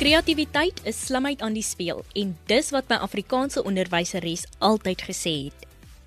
[0.00, 5.66] Kreatiwiteit is slimheid aan die speel en dis wat my Afrikaanse onderwyseres altyd gesê het.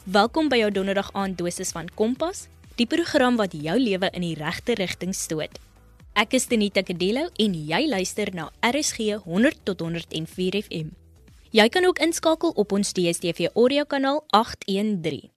[0.10, 2.48] Welkom by jou donderdag aand dosis van Kompas,
[2.82, 5.62] die program wat jou lewe in die regte rigting stoot.
[6.18, 10.90] Ek is Denita Kadelo en jy luister na RSG 100 tot 104 FM.
[11.54, 15.30] Jy kan ook inskakel op ons DStv audio kanaal 813.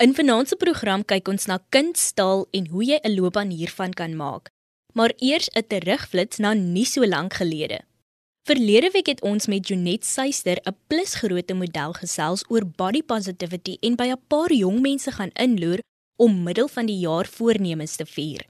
[0.00, 4.16] In vanaand se program kyk ons na kunsttaal en hoe jy 'n loopbaan hiervan kan
[4.16, 4.48] maak.
[4.98, 7.78] Maar eers 'n terugflits na nie so lank gelede.
[8.42, 13.94] Verlede week het ons met Jonet Suister, 'n plusgrootte model gesels oor body positivity en
[13.94, 15.78] by 'n paar jong mense gaan inloer
[16.16, 18.46] om middel van die jaar voornemens te vier.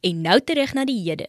[0.00, 1.28] En nou terug na die hede.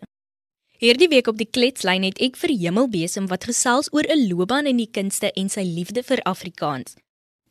[0.77, 4.77] Hierdie week op die kletslyn het ek vir Hemelbesem wat gesels oor 'n loopbaan in
[4.77, 6.93] die kunste en sy liefde vir Afrikaans.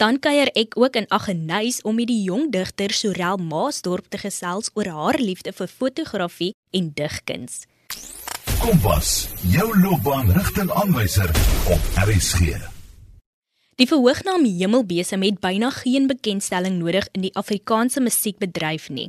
[0.02, 4.72] Dan kuier ek ook in Aggeneys om met die jong digter Sorel Maasdorp te gesels
[4.74, 7.60] oor haar liefde vir fotografie en digkuns.
[8.58, 11.30] Kompas, jou loopbaanrigtingaanwyser
[11.70, 12.56] op RSG.
[13.78, 19.06] Die verhoognaam Hemelbesem het byna geen bekendstelling nodig in die Afrikaanse musiekbedryf nie.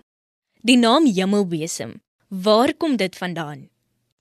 [0.61, 1.95] Die naam Hemelbesem,
[2.29, 3.65] waar kom dit vandaan?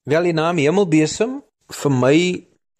[0.08, 1.42] Wel, die naam Hemelbesem
[1.82, 2.16] vir my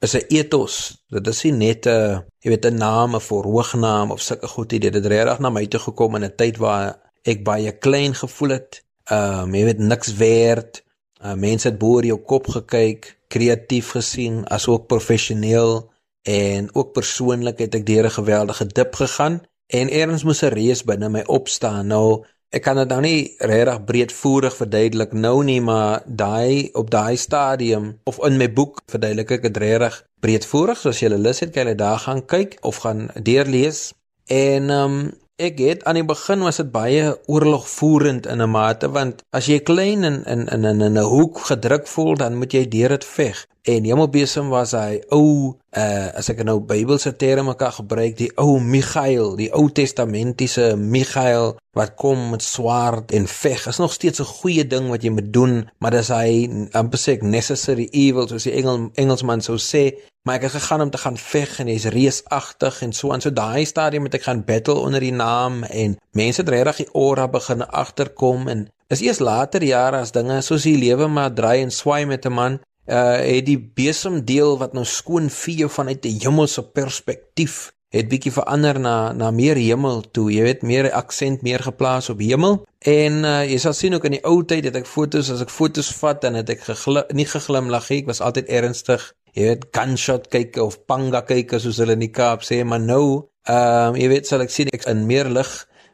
[0.03, 1.05] is 'n ethos.
[1.08, 4.70] Dit is nie net 'n, jy weet, 'n naam of 'n verhoognaam of sulke goed
[4.70, 4.81] nie.
[4.81, 8.48] Dit het regtig na my toe gekom in 'n tyd waar ek baie klein gevoel
[8.48, 8.84] het.
[9.05, 10.83] Ehm, um, jy weet niks werd
[11.23, 15.84] Uh, mense het boor jou kop gekyk, kreatief gesien, asook professioneel
[16.27, 20.83] en ook persoonlik het ek deur 'n geweldige dip gegaan en eers moes 'n reus
[20.84, 21.86] binne my opstaan.
[21.86, 27.17] Nou, ek kan dit nou nie regtig breedvoerig verduidelik nou nie, maar daai op daai
[27.17, 31.70] stadium of in my boek verduidelik ek dit regtig breedvoerig, soos jy lus het, kan
[31.70, 33.91] jy daar gaan kyk of gaan deurlees.
[34.28, 35.11] En ehm um,
[35.42, 39.58] ek het aan die begin was dit baie oorlogvoerend in 'n mate want as jy
[39.58, 43.46] klein in in in in 'n hoek gedruk voel dan moet jy deur dit veg
[43.62, 48.58] en hemelbesem was hy ou uh, as ek nou Bybelse terme kan gebruik die ou
[48.58, 53.68] Michael die Ou Testamentiese Michael wat kom met swaard en veg.
[53.70, 57.23] Is nog steeds 'n goeie ding wat jy moet doen maar dis hy amper sê
[57.23, 59.94] necessary evil soos die Engel Engelsman sou sê
[60.27, 63.20] maar ek het gegaan om te gaan veg en hy's reusagtig en so aan.
[63.20, 66.94] So daai stadium het ek gaan battle onder die naam en mense het regtig die
[66.94, 71.62] aura begin agterkom en is eers later jare as dinge soos die lewe maar draai
[71.62, 76.05] en swaai met 'n man uh het die besemdeel wat nou skoon vir jou vanuit
[76.05, 80.31] 'n hemelse perspektief het bietjie verander na na meer hemel toe.
[80.33, 82.65] Jy weet meer aksent meer geplaas op hemel.
[82.79, 85.51] En uh jy sal sien ook in die ou tyd het ek fotos as ek
[85.51, 87.98] fotos vat dan het ek gegl nie geglimlag nie.
[88.03, 89.13] Ek was altyd ernstig.
[89.33, 93.29] Jy weet gunshot kyk of panga kyk soos hulle in die Kaap sê, maar nou
[93.48, 95.51] ehm uh, jy weet sal ek sien ek in meer lig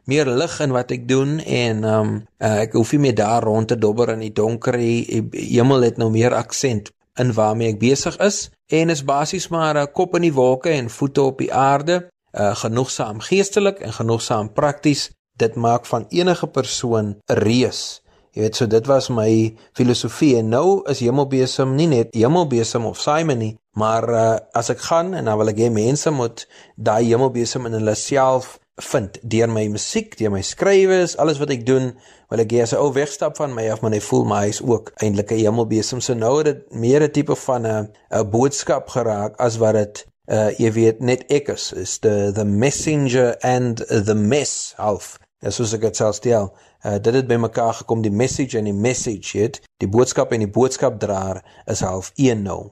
[0.09, 3.69] meer lig in wat ek doen en um uh, ek hoef nie meer daar rond
[3.69, 8.17] te dobber in die donker die hemel het nou meer aksent in waarmee ek besig
[8.25, 12.09] is en is basies maar 'n kop in die wolke en voete op die aarde
[12.33, 15.11] uh, genoegsaam geestelik en genoegsaam prakties.
[15.37, 18.03] Dit maak van enige persoon 'n reus.
[18.33, 20.37] Jy weet so dit was my filosofie.
[20.37, 25.15] En nou is hemelbesem nie net hemelbesem of Simon nie maar uh, as ek gaan
[25.15, 26.45] en dan wil ek hê mense moet
[26.77, 31.65] daai hemelbesem in hulle self vind deur my musiek, deur my skrywes, alles wat ek
[31.67, 31.93] doen,
[32.31, 34.63] wil ek gee as 'n ou wegstap van my af, maar hy voel my is
[34.63, 36.01] ook eintlik 'n hemelbesem.
[36.01, 40.07] So nou het dit meer 'n tipe van 'n 'n boodskap geraak as wat dit
[40.29, 45.19] uh jy weet net ek is, is the the messenger and the mess half.
[45.41, 46.53] Ja, soos ek dit sal stel.
[46.85, 50.39] Uh dit het by mekaar gekom die message en die message het, die boodskap en
[50.39, 52.71] die boodskapdraer is half een nou.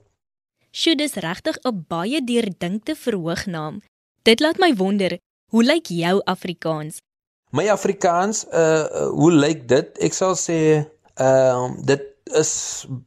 [0.70, 3.80] Sjoe, dis regtig 'n baie deurdinkte verhoognaam.
[4.22, 5.18] Dit laat my wonder,
[5.54, 6.98] Hoe lyk jou Afrikaans?
[7.54, 9.92] My Afrikaans, uh hoe lyk dit?
[10.02, 10.58] Ek sal sê
[11.14, 12.02] ehm uh, dit
[12.34, 12.50] is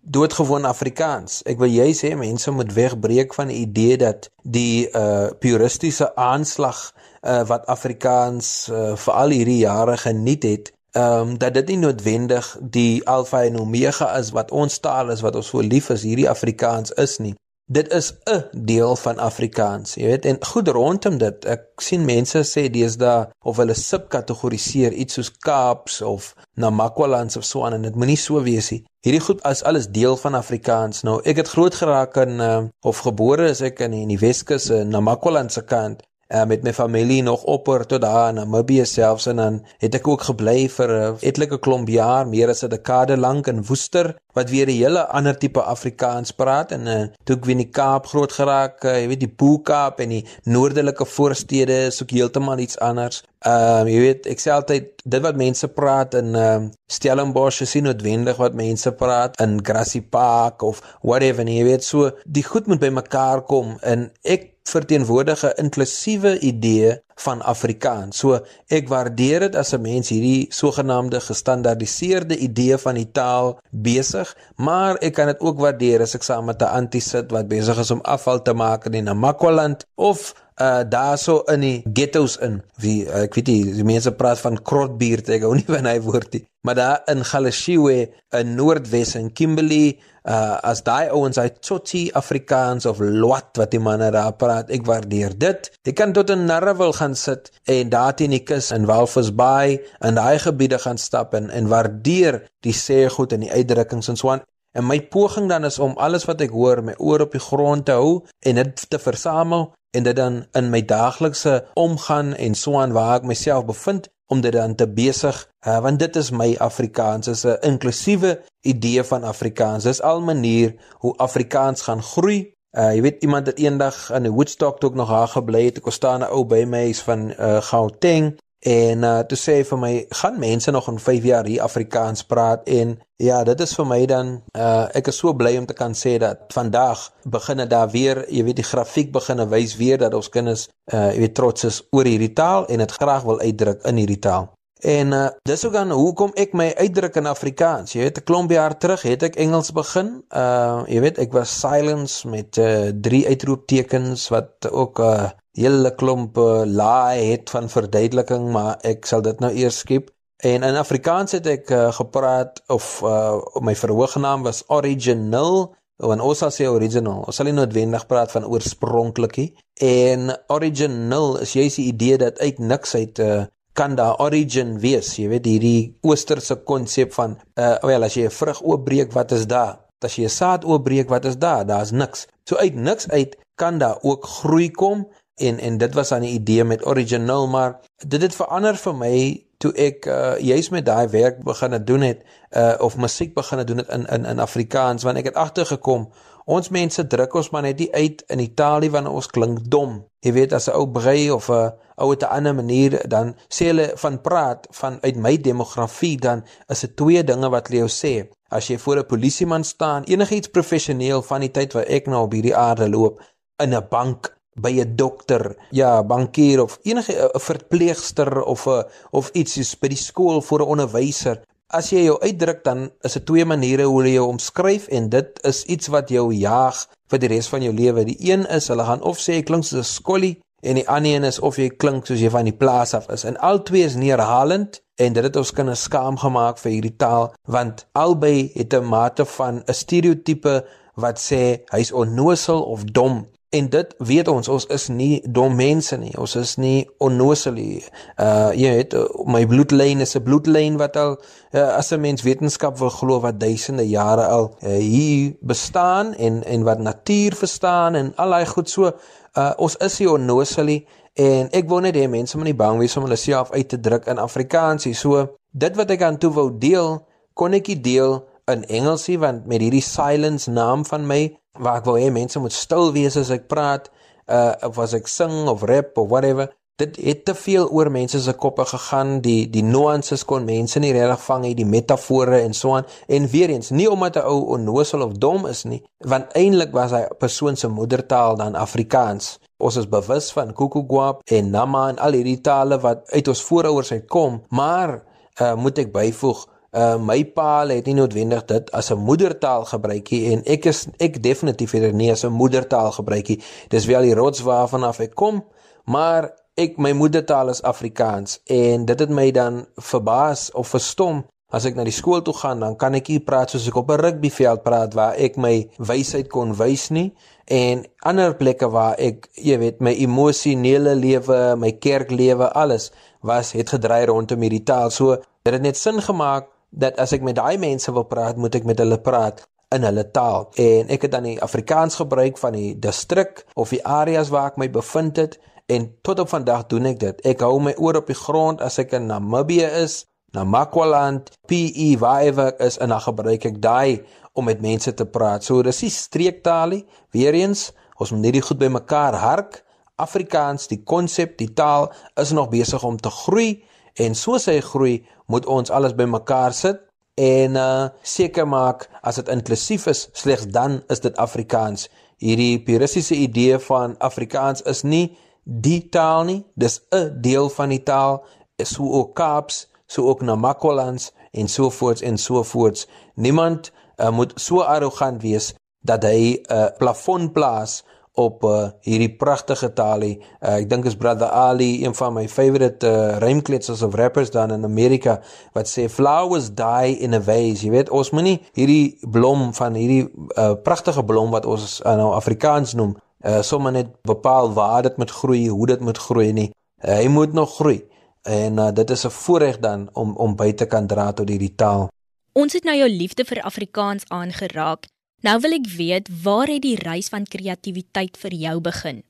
[0.07, 1.41] doodgewoon Afrikaans.
[1.44, 6.79] Ek wil jy sê mense moet wegbreek van die idee dat die uh puristiese aanslag
[7.22, 11.81] uh wat Afrikaans uh, vir al hierdie jare geniet het, ehm um, dat dit nie
[11.83, 16.07] noodwendig die alfa en omega is wat ons taal is wat ons so lief is
[16.07, 17.35] hierdie Afrikaans is nie
[17.71, 21.45] dit is 'n deel van Afrikaans, jy weet, en goed rondom dit.
[21.45, 27.66] Ek sien mense sê deesdae of hulle subkategoriseer iets soos Kaaps of Namakwalands of so
[27.66, 28.83] aan en dit moenie so wees nie.
[29.06, 31.01] Hierdie goed is alles deel van Afrikaans.
[31.01, 34.19] Nou, ek het groot geraak in uh, of gebore is ek in die, in die
[34.19, 38.86] Weskus in Namakwaland se kant uh, met my familie nog opper tot daar in Namibië
[38.86, 42.70] selfs en dan het ek ook gebly vir 'n etlike klomp jaar, meer as 'n
[42.70, 47.36] dekade lank in Woester wat weer 'n hele ander tipe Afrikaans praat en uh, toe
[47.36, 51.86] ek in die Kaap groot geraak, uh, jy weet die Boekaap en die noordelike voorstede
[51.88, 53.24] is ook heeltemal iets anders.
[53.40, 57.62] Ehm uh, jy weet ek sê altyd dit wat mense praat in ehm uh, Stellenbosch
[57.62, 62.12] is nie noodwendig wat mense praat in Grassy Park of whatever nie, jy weet so
[62.26, 68.18] die goed moet bymekaar kom en ek verteenwoordig 'n inklusiewe idee van Afrikaans.
[68.18, 74.36] So ek waardeer dit as 'n mens hierdie sogenaamde gestandaardiseerde idee van die taal besig,
[74.56, 77.77] maar ek kan dit ook waardeer as ek saam met 'n anti sit wat besig
[77.80, 82.59] is om afval te maak in 'n Makwaland of uh daarso in die ghettos in.
[82.83, 86.00] Wie uh, ek weet nie, die mense praat van krotbier, ek hou nie van hy
[86.03, 86.44] woord nie.
[86.67, 92.85] Maar daar in Galashiwe in Noordwes en Kimberley uh as daai ouens hy Tsotsi Afrikaans
[92.89, 95.71] of Lwat wat die manne daar praat, ek waardeer dit.
[95.88, 99.79] Jy kan tot in Narrewil gaan sit en daar teen die kus in Walvis Bay
[100.06, 104.19] in daai gebiede gaan stap en en waardeer die sê goed en die uitdrukkings en
[104.19, 104.44] so aan.
[104.77, 107.88] En my poging dan is om alles wat ek hoor my oor op die grond
[107.88, 112.80] te hou en dit te versamel en dit dan in my daaglikse omgaan en so
[112.80, 116.56] aan waar ek myself bevind om dit dan te besig uh, want dit is my
[116.59, 119.83] Afrikaans is 'n inklusiewe idee van Afrikaans.
[119.83, 122.53] Dis al manier hoe Afrikaans gaan groei.
[122.77, 125.86] Uh, jy weet iemand het eendag in 'n Woodstock toe nog haar gebly het ek
[125.86, 129.79] was staan 'n ou by my is van uh, Gauteng En uh toe sê vir
[129.79, 129.91] my,
[130.21, 134.00] gaan mense nog in 5 jaar hier Afrikaans praat en ja, dit is vir my
[134.06, 138.25] dan uh ek is so bly om te kan sê dat vandag beginne daar weer,
[138.27, 141.81] jy weet die grafiek beginne wys weer dat ons kinders uh jy weet trots is
[141.95, 144.51] oor hierdie taal en dit graag wil uitdruk in hierdie taal.
[144.83, 147.95] En uh dis ook dan hoekom ek my uitdruk in Afrikaans.
[147.95, 150.23] Jy weet 'n klomp jaar terug het ek Engels begin.
[150.35, 155.29] Uh jy weet ek was silence met uh drie uitroeptekens wat ook uh
[155.59, 160.09] hele klomp laai het van verduideliking, maar ek sal dit nou eers skep.
[160.39, 166.39] En in Afrikaans het ek uh, gepraat of uh, my verhoognaam was original en ons
[166.39, 167.25] sal sê original.
[167.27, 169.50] Ons sal nie noodwendig praat van oorspronklikie.
[169.83, 173.41] En original is juist die idee dat uit niks uit uh,
[173.75, 175.11] kan daar origin wees.
[175.19, 179.45] Jy weet hierdie oosterse konsep van uh wel as jy 'n vrug oopbreek, wat is
[179.47, 179.79] daar?
[180.00, 181.65] As jy 'n saad oopbreek, wat is daar?
[181.65, 182.27] Daar's niks.
[182.47, 185.07] So uit niks uit kan daar ook groei kom
[185.39, 189.13] en en dit was aan die idee met original maar dit het verander vir my
[189.57, 193.57] toe ek uh, juis met daai werk begin het doen het uh, of musiek begin
[193.57, 196.09] het doen het in in in Afrikaans want ek het agtergekom
[196.50, 200.00] ons mense druk ons maar net nie uit in Italië wanneer ons klink dom.
[200.25, 203.69] Jy weet as 'n ou brei of 'n ou het 'n ander manier dan sê
[203.69, 207.89] hulle van praat van uit my demografie dan is dit twee dinge wat hulle jou
[207.89, 208.30] sê.
[208.50, 212.31] As jy voor 'n polisieman staan enigiets professioneel van die tyd wat ek nou op
[212.31, 213.21] hierdie aarde loop
[213.57, 219.29] in 'n bank by 'n dokter, ja, bankier of enige 'n verpleegster of 'n of
[219.33, 221.41] iets soos by die skool vir 'n onderwyser.
[221.67, 225.39] As jy jou uitdruk dan is dit twee maniere hoe jy jou omskryf en dit
[225.45, 228.06] is iets wat jou jaag vir die res van jou lewe.
[228.06, 231.15] Die een is hulle gaan of sê jy klink soos 'n skollie en die ander
[231.15, 233.23] een is of jy klink soos jy van die plaas af is.
[233.23, 237.31] En al twee is neerhalend en dit het ons kinders skaam gemaak vir hierdie taal
[237.47, 240.65] want albei het 'n mate van 'n stereotipe
[240.95, 245.98] wat sê hy's onnosel of dom En dit weet ons, ons is nie dom mense
[245.98, 246.12] nie.
[246.22, 247.80] Ons is nie onnosel nie.
[248.22, 248.94] Uh jy weet,
[249.25, 253.40] my bloedlyn is 'n bloedlyn wat al uh, as 'n mens wetenskap wil glo wat
[253.40, 258.69] duisende jare al uh, hier bestaan en en wat natuur verstaan en al daai goed
[258.69, 258.92] so.
[259.34, 262.78] Uh ons is nie onnosel nie en ek wil net hê mense moet nie bang
[262.78, 264.94] wees om hulle self uit te druk in Afrikaans nie.
[264.94, 267.02] So dit wat ek aan toe wou deel,
[267.33, 271.87] kon ek dit deel in Engelsie want met hierdie silence naam van my waar ek
[271.89, 273.89] wil hê mense moet stil wees as ek praat
[274.30, 276.49] uh of as ek sing of rap of whatever.
[276.80, 280.94] Dit het te veel oor mense se koppe gegaan die die nuances kon mense nie
[280.95, 282.87] regtig vang nie die metafore en so aan.
[283.07, 286.92] En weer eens nie omdat 'n ou onnosel of dom is nie want eintlik was
[286.92, 289.39] hy persoon se moedertaal dan Afrikaans.
[289.57, 293.92] Ons is bewus van Kukugwap en Nama en al hierdie tale wat uit ons voorouers
[293.92, 295.04] uitkom maar
[295.42, 300.11] uh moet ek byvoeg uh my pa het nie noodwendig dit as 'n moedertaal gebruik
[300.11, 303.42] nie en ek is ek definitief het dit nie as 'n moedertaal gebruik nie.
[303.69, 305.44] Dis wel die rots waarvan af ek kom,
[305.85, 311.66] maar ek my moedertaal is Afrikaans en dit het my dan verbaas of verstom as
[311.66, 314.02] ek na die skool toe gaan dan kan ek hier praat soos ek op 'n
[314.02, 317.14] rugbyveld praat waar ek my wysheid kon wys nie
[317.49, 322.92] en ander plekke waar ek jy weet my emosionele lewe, my kerklewe, alles
[323.26, 324.92] was het gedry rondom hierdie taal.
[324.94, 328.56] So dit het net sin gemaak dat as ek met daai mense wil praat, moet
[328.56, 329.45] ek met hulle praat
[329.76, 330.49] in hulle taal.
[330.57, 334.57] En ek het dan die Afrikaans gebruik van die distrik of die areas waar ek
[334.61, 337.19] my bevind het En tot op vandag doen ek dit.
[337.30, 340.02] Ek hou my oor op die grond as ek in Namibië is,
[340.33, 344.02] Namakwaland, PE waar ek is en dan gebruik ek daai
[344.33, 345.45] om met mense te praat.
[345.45, 346.81] So dis die streektalie.
[347.14, 347.68] Weereens,
[348.02, 349.61] ons moet net die goed bymekaar hark.
[350.02, 353.59] Afrikaans, die konsep, die taal is nog besig om te groei
[353.94, 356.81] en soos hy groei, moet ons alles bymekaar sit
[357.19, 361.90] en uh seker maak as dit inklusief is, slegs dan is dit Afrikaans.
[362.19, 367.84] Hierdie puristiese idee van Afrikaans is nie die taal nie, dis 'n deel van die
[367.84, 368.24] taal,
[368.64, 372.88] so ook Kaaps, so ook Namakwalands en so voorts en so voorts.
[373.16, 379.11] Niemand uh, moet so arrogant wees dat hy 'n uh, plafon plaas op uh, hierdie
[379.16, 380.19] pragtige taalie.
[380.42, 384.51] Uh, ek dink is Brother Ali, een van my favorite uh, rymkletsers of rappers dan
[384.51, 385.19] in Amerika
[385.54, 387.66] wat sê flowers die in a vase.
[387.66, 392.11] Jy weet, ons moenie hierdie blom van hierdie uh, pragtige blom wat ons uh, nou
[392.18, 396.49] Afrikaans noem, uh, sommer net bepaal waar dit moet groei, hoe dit moet groei nie.
[396.83, 397.80] Uh, hy moet nog groei.
[398.28, 401.56] En uh, dit is 'n voorreg dan om om by te kan dra tot hierdie
[401.56, 401.89] taal.
[402.33, 404.87] Ons het nou jou liefde vir Afrikaans aangeraak.
[405.21, 409.02] Nou wil ek weet, waar het die reis van kreatiwiteit vir jou begin?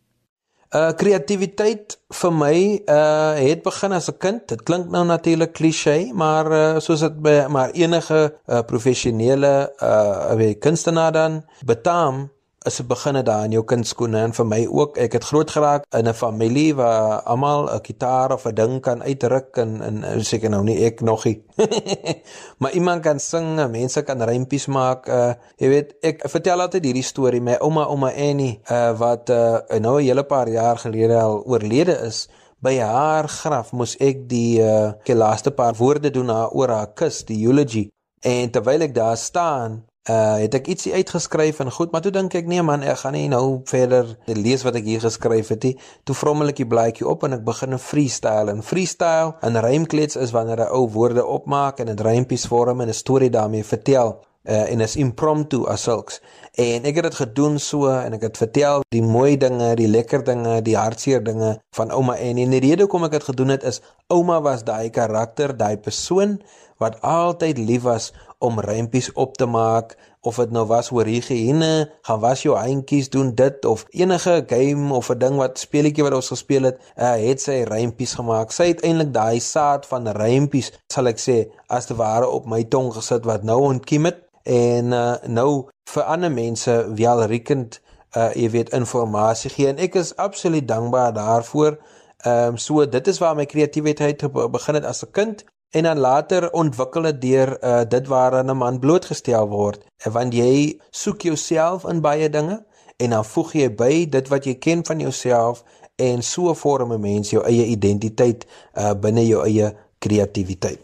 [0.69, 4.47] Uh kreatiwiteit vir my uh het begin as 'n kind.
[4.47, 10.53] Dit klink nou natuurlik klise, maar uh soos dit by maar enige uh professionele uh
[10.59, 12.29] kunstenaar dan betaam
[12.65, 14.97] is 'n beginne daar in jou kindskoene en vir my ook.
[14.97, 19.03] Ek het groot geraak in 'n familie waar almal 'n gitaar of 'n ding kan
[19.03, 21.43] uitruk en en seker nou nie ek nog nie.
[22.59, 25.07] maar iemand kan sing, mense kan rympies maak.
[25.07, 29.59] Uh jy weet, ek vertel altyd hierdie storie my ouma ouma Annie uh wat uh
[29.79, 32.27] nou 'n hele paar jaar gelede al oorlede is.
[32.61, 36.93] By haar graf moes ek die uh die laaste paar woorde doen haar oor haar
[36.93, 37.89] kus, die eulogy.
[38.21, 42.33] En terwyl ek daar staan, uh het ek ietsie uitgeskryf en goed, maar toe dink
[42.33, 45.75] ek nee man, ek gaan nie nou verder lees wat ek hier geskryf het nie.
[46.03, 48.49] Toe vrommel ek die blaadjie op en ek begin 'n freestyle.
[48.49, 52.89] En freestyle en rymklets is wanneer 'n ou woorde opmaak en 'n rympies vorm en
[52.89, 54.17] 'n storie daarmee vertel.
[54.43, 56.21] Uh en is impromptu as sulks.
[56.59, 60.25] En ek het dit gedoen so en ek het vertel die mooi dinge, die lekker
[60.27, 63.63] dinge, die hartseer dinge van ouma en en die rede hoekom ek dit gedoen het
[63.69, 63.79] is
[64.11, 66.35] ouma was daai karakter, daai persoon
[66.83, 68.09] wat altyd lief was
[68.43, 69.95] om rympies op te maak
[70.27, 74.91] of dit nou was oor higiëne, gaan was jou handjies doen dit of enige game
[74.93, 78.51] of 'n ding wat speletjie wat ons gespeel het, uh, het sy rympies gemaak.
[78.51, 82.63] Sy het eintlik daai saad van rympies, sal ek sê, as te ware op my
[82.63, 87.79] tong gesit wat nou ontkiem het en uh, nou vir ander mense welriekend
[88.17, 91.77] uh jy weet inligting gee en ek is absoluut dankbaar daarvoor.
[92.25, 95.99] Ehm um, so dit is waar my kreatiwiteit begin het as 'n kind en dan
[95.99, 101.85] later ontwikkel dit deur uh, dit waaraan 'n man blootgestel word want jy soek jouself
[101.85, 102.65] in baie dinge
[102.97, 105.63] en dan voeg jy by dit wat jy ken van jouself
[105.95, 110.79] en so vorm 'n mens jou eie identiteit uh, binne jou eie kreatiwiteit.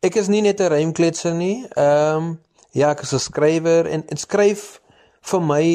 [0.00, 1.66] Ek is nie net 'n rymkletser nie.
[1.76, 2.40] Ehm um,
[2.74, 4.80] ja, ek is 'n skrywer en, en skryf
[5.30, 5.66] vir my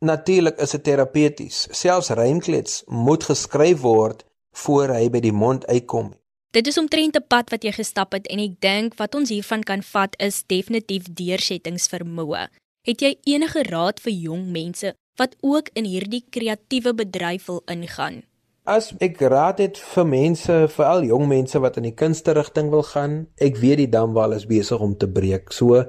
[0.00, 1.68] natuurlik is dit terapeuties.
[1.70, 4.24] Selfs rymklets moet geskryf word
[4.64, 6.14] voor hy by die mond uitkom.
[6.50, 9.62] Dit is omtrent 'n pad wat jy gestap het en ek dink wat ons hiervan
[9.62, 12.48] kan vat is definitief deursettingsvermoë.
[12.82, 18.22] Het jy enige raad vir jong mense wat ook in hierdie kreatiewe bedryf wil ingaan?
[18.64, 23.26] As ek raad het vir mense, veral jong mense wat in die kunsterigting wil gaan,
[23.36, 25.52] ek weet die damwal is besig om te breek.
[25.52, 25.84] So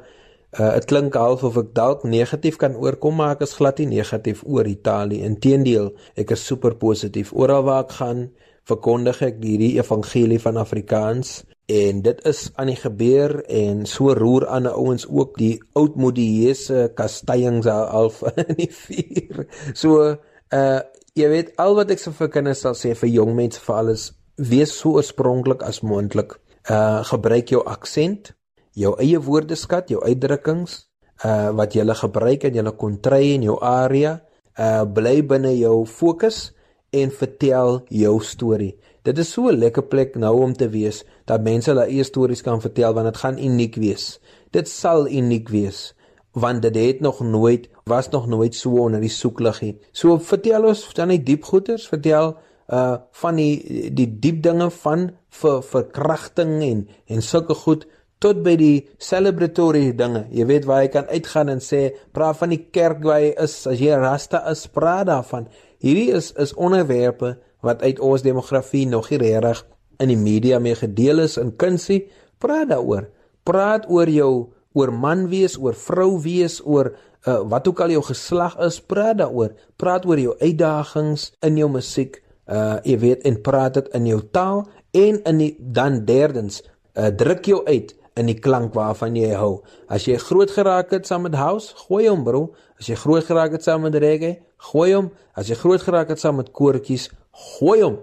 [0.60, 4.02] uh dit klink half of ek dalk negatief kan oorkom, maar ek is glad nie
[4.02, 5.24] negatief oor Italië.
[5.24, 7.32] Inteendeel, ek is super positief.
[7.34, 8.26] Oral waar ek gaan,
[8.68, 11.42] verkondig ek hierdie evangelie van Afrikaans
[11.72, 17.70] en dit is aan die gebeur en so roer ander ouens ook die oudmodieuse kastellings
[17.72, 18.12] al
[18.44, 19.46] in die vuur.
[19.74, 20.16] So
[20.52, 20.82] uh
[21.12, 24.06] jy weet al wat ek se vir kinders sal sê vir jong mense vir alles
[24.52, 26.38] wees so oorspronklik as moontlik.
[26.70, 28.32] Uh gebruik jou aksent,
[28.74, 30.88] jou eie woordeskat, jou uitdrukkings
[31.26, 34.22] uh wat jy gebruik in jou kontry en jou area.
[34.58, 36.52] Uh bly binne jou fokus
[36.92, 38.76] en vertel jou storie.
[39.04, 42.42] Dit is so 'n lekker plek nou om te wees dat mense hulle eie stories
[42.42, 44.20] kan vertel want dit gaan uniek wees.
[44.52, 45.94] Dit sal uniek wees
[46.34, 49.80] want dit het nog nooit was nog nooit so onder die soeklig nie.
[49.92, 52.38] So vertel ons van die diep goeters, vertel
[52.72, 57.88] uh van die die diep dinge van vir verkrachting en en sulke goed
[58.22, 60.28] tot by die celebratory dinge.
[60.30, 63.56] Jy weet waar jy kan uitgaan en sê praat van die kerk waar jy is,
[63.68, 65.48] as jy rasta is, praat daarvan.
[65.82, 67.36] Hierdie is is onderwerpe
[67.66, 69.64] wat uit ons demografie nog nie reg
[70.02, 72.08] in die media mee gedeel is in kunsie.
[72.42, 73.10] Praat daaroor.
[73.44, 76.94] Praat oor jou oor man wees, oor vrou wees, oor
[77.28, 79.54] uh, wat ook al jou geslag is, praat daaroor.
[79.78, 82.22] Praat oor jou uitdagings in jou musiek.
[82.52, 84.64] uh jy weet en praat dit in jou taal
[84.98, 86.62] en in die dan derdens
[86.98, 89.62] uh druk jou uit in die klank waarvan jy hou.
[89.88, 92.50] As jy groot geraak het saam met house, gooi hom bro.
[92.80, 94.40] As jy groot geraak het saam met reggae,
[94.72, 95.12] gooi hom.
[95.38, 97.10] As jy groot geraak het saam met koortjies,
[97.58, 98.00] gooi hom.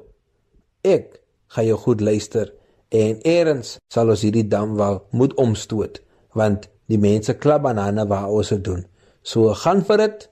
[0.86, 1.20] Ek
[1.52, 2.52] gaan jou goed luister
[2.94, 6.00] en eers sal ons hierdie damwal moet omstoot
[6.38, 8.84] want die mense klap aan hande waar ons dit doen.
[9.22, 10.28] So gaan vir dit.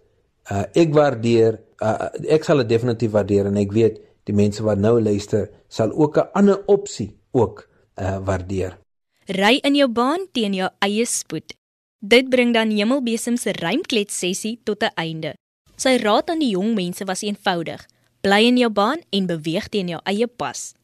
[0.47, 3.99] Uh, ek waardeer uh, ek sal dit definitief waardeer en ek weet
[4.31, 7.67] die mense wat nou luister sal ook 'n ander opsie ook
[7.99, 8.79] uh, waardeer.
[9.27, 11.51] Ry in jou baan teen jou eie spoed.
[11.99, 15.35] Dit bring dan Hemelbesem se ruimklets sessie tot 'n einde.
[15.77, 17.83] Sy raad aan die jong mense was eenvoudig:
[18.23, 20.75] bly in jou baan en beweeg teen jou eie pas.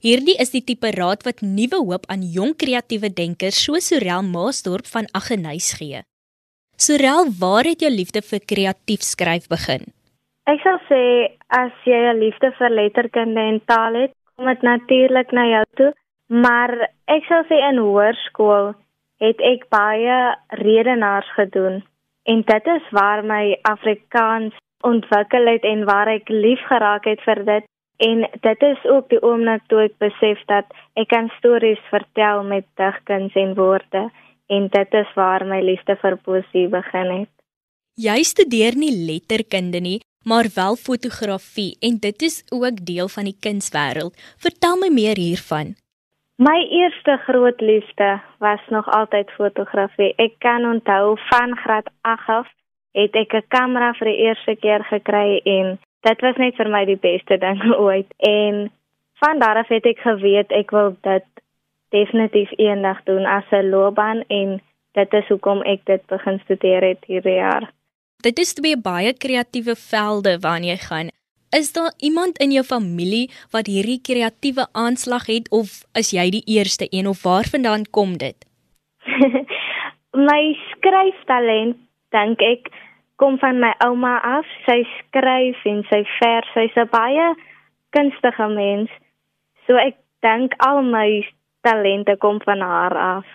[0.00, 4.86] Hierdie is die tipe raad wat nuwe hoop aan jong kreatiewe denkers soos Sorel Maasdorp
[4.86, 6.00] van Aggeneys gee.
[6.76, 9.92] Sorel, waar het jou liefde vir kreatief skryf begin?
[10.46, 15.32] Ek sal sê as jy 'n liefde vir letterkunde en taal het, kom dit natuurlik
[15.32, 15.92] na jou toe.
[16.32, 16.72] Maar
[17.12, 18.72] ek sal sê in hoërskool
[19.20, 20.18] het ek baie
[20.62, 21.82] redenaars gedoen
[22.24, 27.42] en dit is waar my Afrikaans ontwikkel het en waar ek lief geraak het vir
[27.50, 27.68] dit
[28.08, 32.66] en dit is ook die oomblik toe ek besef dat ek kan stories vertel met
[32.80, 34.08] digkuns en woorde
[34.48, 37.30] en dit is waar my liefde vir poesie begin het.
[38.00, 43.36] Jy studeer nie letterkunde nie, maar wel fotografie en dit is ook deel van die
[43.36, 44.16] kunswêreld.
[44.40, 45.76] Vertel my meer hiervan.
[46.42, 50.14] My eerste groot liefde was nog altyd fotografie.
[50.16, 52.48] Ek kan onthou van graad 8 af
[52.98, 56.84] het ek 'n kamera vir die eerste keer gekry en dit was net vir my
[56.84, 58.10] die beste ding ooit.
[58.16, 58.72] En
[59.20, 61.26] van daar af het ek geweet ek wil dit
[61.88, 64.60] definitief eendag doen as 'n loopbaan en
[64.92, 67.70] dit is hoekom ek dit begin studeer het hierdie jaar.
[68.16, 71.08] Dit is twee baie kreatiewe velde waarna jy gaan.
[71.52, 76.44] Is daar iemand in jou familie wat hierdie kreatiewe aanslag het of is jy die
[76.48, 78.36] eerste een of waarvandaan kom dit?
[80.28, 81.76] my skryftalent
[82.16, 82.70] dink ek
[83.20, 84.48] kom van my ouma af.
[84.64, 86.48] Sy skryf en sy vers.
[86.56, 87.28] Sy's 'n baie
[87.92, 88.90] kunstige mens.
[89.66, 91.20] So ek dink al my
[91.60, 93.28] talente kom van haar af.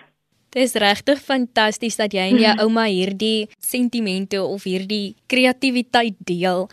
[0.50, 6.66] Dit is regtig fantasties dat jy en jou ouma hierdie sentimente of hierdie kreatiwiteit deel.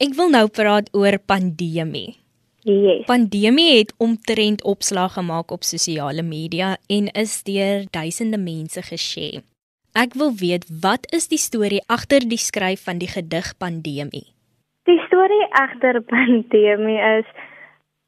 [0.00, 2.14] Ek wil nou praat oor pandemie.
[2.64, 3.02] Yes.
[3.04, 9.42] Pandemie het omtrent opslag gemaak op sosiale media en is deur duisende mense geshare.
[9.92, 14.24] Ek wil weet wat is die storie agter die skryf van die gedig Pandemie?
[14.88, 17.28] Die storie agter Pandemie is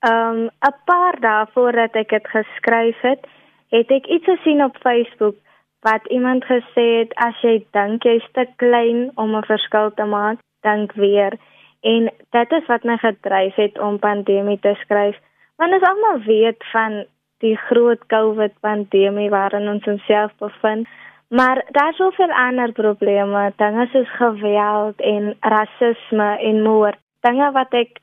[0.09, 3.21] um 'n paar dae voordat ek dit geskryf het,
[3.69, 5.37] het ek iets gesien op Facebook
[5.85, 10.39] wat iemand gesê het as jy dink jy's te klein om 'n verskil te maak,
[10.63, 11.37] dink weer.
[11.83, 15.17] En dit is wat my gedryf het om pandemie te skryf.
[15.57, 17.05] Want ons almal weet van
[17.43, 20.87] die groot COVID pandemie waarin ons onsself bevind.
[21.29, 27.99] Maar daar's soveel ander probleme, dinge soos geweld en rasisme en moord, dinge wat ek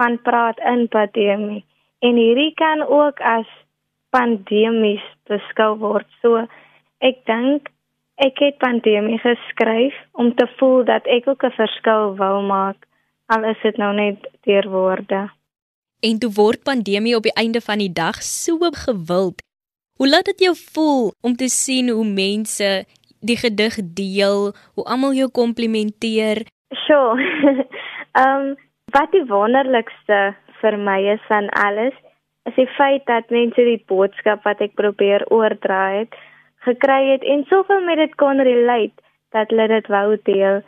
[0.00, 1.64] van praat in pandemie.
[1.98, 3.50] En hierdie kan ook as
[4.14, 6.08] pandemies beskou word.
[6.22, 6.46] So
[7.04, 7.68] ek dink
[8.22, 12.86] ek het pandemie geskryf om te voel dat ek ook 'n verskil wou maak
[13.26, 15.28] al is dit nou net deur woorde.
[16.00, 19.42] En toe word pandemie op die einde van die dag so gewild.
[19.96, 22.84] Hoe laat dit jou voel om te sien hoe mense
[23.20, 26.44] die gedig deel, hoe almal jou komplimenteer?
[26.86, 27.16] So.
[28.20, 28.54] Ehm um,
[28.94, 31.94] wat die wonderlikste vir my is van alles
[32.48, 36.14] is die feit dat mense die boodskap wat ek probeer oordra het
[36.66, 38.94] gekry het en soveel met dit kon relate
[39.36, 40.62] dat hulle dit wou deel.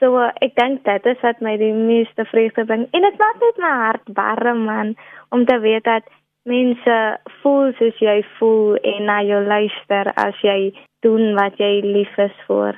[0.00, 3.38] So uh, ek dink dit is wat my die meeste vreugde bring en dit maak
[3.40, 4.94] net my hart warm man
[5.32, 6.04] om te weet dat
[6.46, 6.96] mense
[7.40, 10.74] voel soos jy voel en na jou luister as jy
[11.06, 12.76] doen wat jy lief is vir.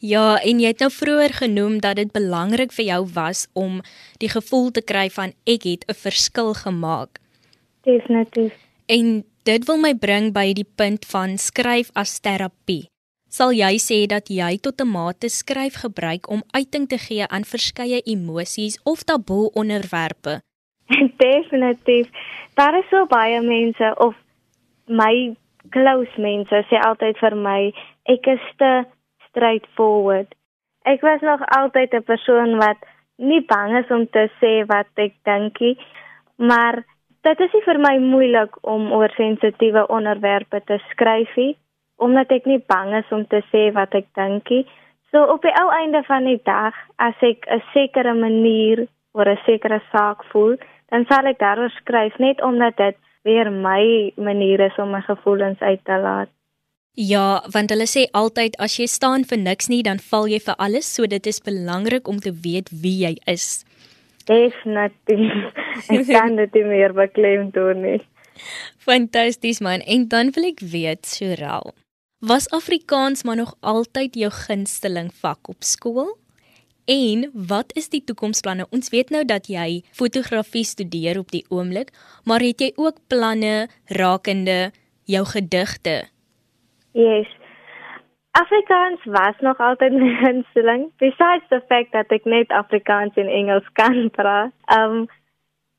[0.00, 3.80] Ja, en jy het nou vroeër genoem dat dit belangrik vir jou was om
[4.20, 7.20] die gevoel te kry van ek het 'n verskil gemaak.
[7.84, 8.56] Definitief.
[8.88, 12.90] En dit wil my bring by die punt van skryf as terapie
[13.30, 17.46] sal jy sê dat jy tot 'n mate skryf gebruik om uiting te gee aan
[17.52, 20.42] verskeie emosies of taboe onderwerpe?
[21.26, 22.06] Definitief.
[22.54, 24.14] Daar is so baie mense of
[24.86, 25.36] my
[25.70, 27.72] close mense sê altyd vir my
[28.14, 28.72] ek is te
[29.28, 30.34] straightforward.
[30.84, 32.78] Ek was nog altyd 'n persoon wat
[33.16, 35.76] nie bang is om te sê wat ek dink nie,
[36.36, 36.84] maar
[37.22, 41.56] dit is nie vir my moeilik om oor sensitiewe onderwerpe te skryf nie
[42.00, 44.64] omdat ek nie bang is om te sê wat ek dink nie.
[45.10, 49.44] So op die ou einde van die dag, as ek 'n sekere manier oor 'n
[49.46, 50.56] sekere saak voel,
[50.90, 55.60] dan sal ek daaroor skryf net omdat dit weer my manier is om my gevoelens
[55.60, 56.28] uit te laat.
[56.94, 60.56] Ja, want hulle sê altyd as jy staan vir niks nie, dan val jy vir
[60.58, 63.64] alles, so dit is belangrik om te weet wie jy is.
[64.26, 65.54] Definitief.
[65.94, 68.00] Ek kan dit nie meer beklemtoon nie.
[68.78, 69.84] Fantasties man.
[69.86, 71.74] En dan wil ek weet, Sorel,
[72.20, 76.18] was Afrikaans maar nog altyd jou gunsteling vak op skool?
[76.84, 78.66] En wat is die toekomsplanne?
[78.70, 81.92] Ons weet nou dat jy fotografie studeer op die oomblik,
[82.24, 84.70] maar het jy ook planne rakende
[85.04, 86.08] jou gedigte?
[86.92, 87.28] Yes.
[88.30, 90.90] Afrikaans was nog altyd my gunsteling.
[90.98, 94.52] Besides the fact dat ek net Afrikaans en Engels kan praat.
[94.66, 95.06] Um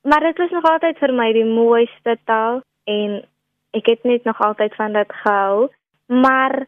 [0.01, 3.19] maar dit was nog altyd vir my die mooiste taal en
[3.77, 5.69] ek het net nog altyd van dit gehou.
[6.11, 6.65] Maar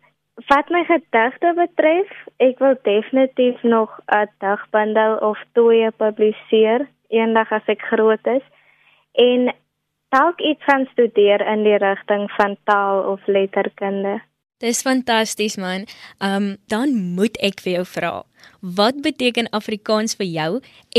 [0.47, 7.67] wat my gedigte betref, ek wil definitief nog 'n digbundel of twee publiseer eendag as
[7.67, 8.45] ek groot is
[9.11, 9.53] en
[10.09, 14.21] dalk iets gaan studeer in die rigting van taal of letterkunde.
[14.63, 15.83] Dis fantasties man.
[16.23, 18.11] Um dan moet ek vir jou vra,
[18.79, 20.51] wat beteken Afrikaans vir jou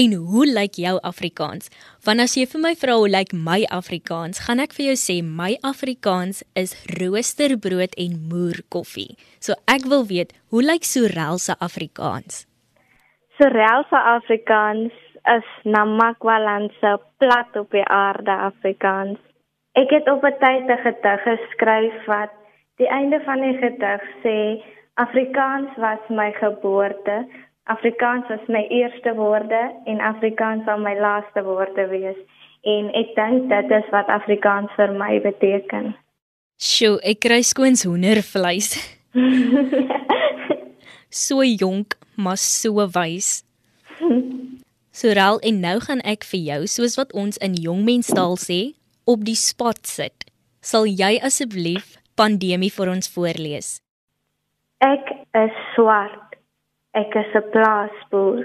[0.02, 1.70] en hoe lyk jou Afrikaans?
[2.04, 5.16] Want as jy vir my vra hoe lyk my Afrikaans, gaan ek vir jou sê
[5.24, 9.16] my Afrikaans is roosterbrood en moerkoffie.
[9.40, 12.44] So ek wil weet, hoe lyk Sorel se Afrikaans?
[13.40, 14.92] Sorel se Afrikaans
[15.38, 19.16] is namakwalanse plat op die aarde Afrikaans.
[19.72, 22.43] Ek het op 'n tyd 'n gedig geskryf wat
[22.82, 24.38] Die einde van die gedig sê
[24.98, 27.22] Afrikaans was my geboorte,
[27.70, 32.18] Afrikaans was my eerste woorde en Afrikaans sal my laaste woorde wees.
[32.66, 35.92] En ek dink dit is wat Afrikaans vir my beteken.
[36.58, 38.74] Sjoe, ek kry skoons hoendervleis.
[41.24, 43.44] so jonk, maar so wys.
[44.90, 48.74] Sorel en nou gaan ek vir jou, soos wat ons in jongmenstaal sê,
[49.06, 50.26] op die spot sit.
[50.64, 53.80] Sal jy asseblief pandemie vir ons voorlees.
[54.80, 56.36] Ek is swart.
[56.94, 58.44] Ek is 'n plaasboer.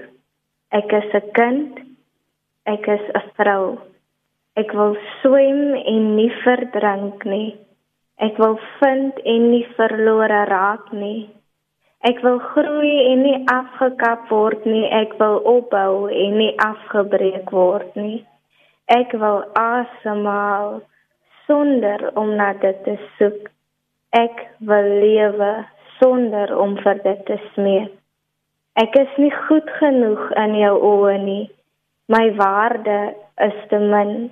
[0.71, 1.79] Ek is 'n kind.
[2.65, 3.79] Ek is 'n vrou.
[4.55, 7.58] Ek wil swem en nie verdrink nie.
[8.19, 11.29] Ek wil vind en nie verlore raak nie.
[11.99, 14.86] Ek wil groei en nie afgekap word nie.
[14.88, 18.25] Ek wil opbou en nie afgebreek word nie.
[18.88, 20.82] Ek wil asemhaal
[21.47, 23.49] sonder om na dit te soek.
[24.15, 25.52] Ek wil lewe
[26.00, 27.91] sonder om vir dit te smeek.
[28.80, 31.50] Ek is nie goed genoeg in jou oë nie.
[32.10, 33.00] My waarde
[33.45, 34.32] is te min.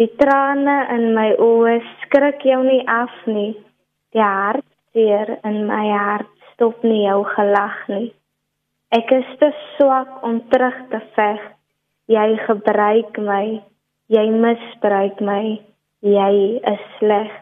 [0.00, 3.52] Die trane in my oë skrik jou nie af nie.
[4.16, 8.08] Die hartseer in my hart stop nie jou gelag nie.
[8.92, 11.46] Ek is te swak om terug te veg.
[12.10, 13.60] Jy gebruik my.
[14.10, 15.44] Jy misbruik my.
[16.02, 16.34] Jy
[16.74, 17.41] is sleg.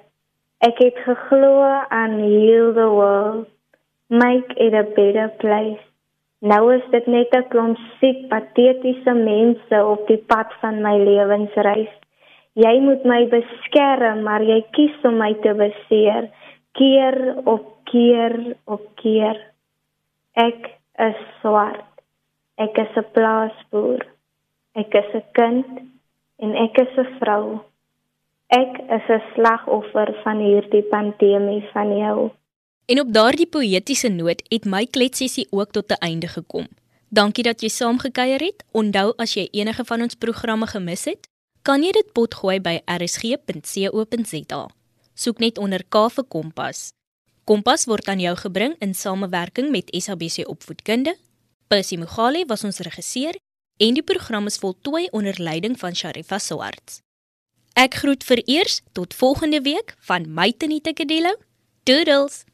[0.61, 3.47] Ek het geglo aan heal the world,
[4.09, 5.81] make it a better place.
[6.41, 11.95] Nou is dit net 'n klomp siek patetiese mense op die pad van my lewensreis.
[12.53, 16.29] Jy moet my beskerm, maar jy kies om my te beseer,
[16.73, 19.41] keer op keer op keer.
[20.35, 21.89] Ek is swart.
[22.59, 24.05] Ek is 'n plaasboer.
[24.75, 25.81] Ek is 'n kind
[26.39, 27.70] en ek is 'n vrou.
[28.51, 32.31] Ek is 'n slagoffer van hierdie pandemie van jou.
[32.87, 36.67] En op daardie poëtiese noot het my kletsessie ook tot 'n einde gekom.
[37.09, 38.65] Dankie dat jy saamgekuier het.
[38.73, 41.29] Onthou as jy enige van ons programme gemis het,
[41.63, 44.69] kan jy dit potgooi by rsg.co.za.
[45.15, 46.93] Soek net onder K vir Kompas.
[47.45, 51.17] Kompas word aan jou gebring in samewerking met SABC Opvoedkunde.
[51.69, 53.35] Percy Mogale was ons regisseur
[53.77, 57.01] en die program is voltooi onder leiding van Sharifa Swarts.
[57.73, 61.37] Ek groet vereers tot volgende week van my Tenita Kadelo.
[61.83, 62.45] Doodles.